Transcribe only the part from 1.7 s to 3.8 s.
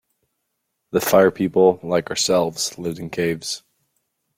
like ourselves, lived in caves.